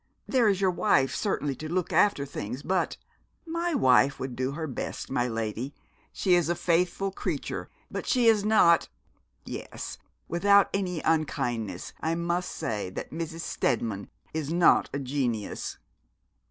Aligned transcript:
There 0.25 0.49
is 0.49 0.59
your 0.59 0.71
wife, 0.71 1.13
certainly, 1.13 1.53
to 1.57 1.71
look 1.71 1.93
after 1.93 2.25
things, 2.25 2.63
but' 2.63 2.97
'My 3.45 3.75
wife 3.75 4.19
would 4.19 4.35
do 4.35 4.53
her 4.53 4.65
best, 4.65 5.11
my 5.11 5.27
lady. 5.27 5.75
She 6.11 6.33
is 6.33 6.49
a 6.49 6.55
faithful 6.55 7.11
creature, 7.11 7.69
but 7.91 8.07
she 8.07 8.25
is 8.25 8.43
not 8.43 8.89
yes, 9.45 9.99
without 10.27 10.71
any 10.73 11.01
unkindness 11.01 11.93
I 12.01 12.15
must 12.15 12.49
say 12.49 12.89
that 12.89 13.11
Mrs. 13.11 13.41
Steadman 13.41 14.09
is 14.33 14.51
not 14.51 14.89
a 14.91 14.97
genius!' 14.97 15.77